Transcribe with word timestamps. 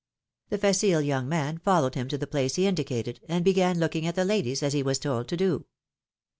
The 0.49 0.57
facile 0.57 1.03
young 1.03 1.29
man 1.29 1.59
followed 1.59 1.93
him 1.93 2.07
to 2.07 2.17
the 2.17 2.25
place 2.25 2.55
he 2.55 2.65
indicated, 2.65 3.19
and 3.29 3.45
began 3.45 3.77
looking 3.77 4.07
at 4.07 4.15
the 4.15 4.25
ladies 4.25 4.63
as 4.63 4.73
he 4.73 4.81
was 4.81 4.97
told 4.97 5.27
to 5.27 5.37
do. 5.37 5.65